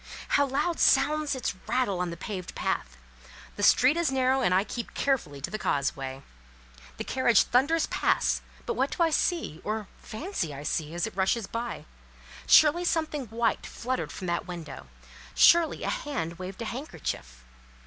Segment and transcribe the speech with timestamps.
[0.29, 2.97] How loud sounds its rattle on the paved path!
[3.55, 6.23] The street is narrow, and I keep carefully to the causeway.
[6.97, 11.15] The carriage thunders past, but what do I see, or fancy I see, as it
[11.15, 11.85] rushes by?
[12.47, 17.43] Surely something white fluttered from that window—surely a hand waved a handkerchief.